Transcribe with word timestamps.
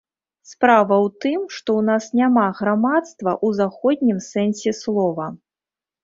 Справа 0.51 0.95
ў 0.99 1.07
тым, 1.25 1.41
што 1.57 1.69
ў 1.79 1.85
нас 1.89 2.03
няма 2.19 2.45
грамадства 2.59 3.31
ў 3.33 3.47
заходнім 3.59 4.17
сэнсе 4.29 4.73
слова. 4.81 5.29